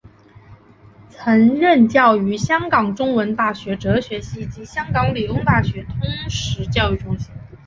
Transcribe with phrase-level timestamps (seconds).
[1.11, 5.93] 曾任教于香港中文大学哲学系及香港理工大学通
[6.27, 7.27] 识教育中心。